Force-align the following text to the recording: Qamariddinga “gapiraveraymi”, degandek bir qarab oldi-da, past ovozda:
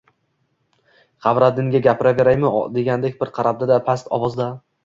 Qamariddinga 1.25 1.83
“gapiraveraymi”, 1.89 2.51
degandek 2.79 3.21
bir 3.23 3.33
qarab 3.39 3.63
oldi-da, 3.63 3.79
past 3.93 4.15
ovozda: 4.19 4.53